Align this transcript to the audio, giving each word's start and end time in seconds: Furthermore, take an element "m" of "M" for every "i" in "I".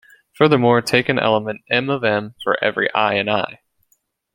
Furthermore, 0.33 0.81
take 0.81 1.09
an 1.09 1.19
element 1.19 1.61
"m" 1.69 1.87
of 1.91 2.03
"M" 2.03 2.33
for 2.43 2.57
every 2.63 2.91
"i" 2.95 3.13
in 3.13 3.29
"I". 3.29 3.59